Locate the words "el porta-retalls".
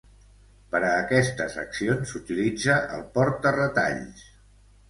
2.97-4.29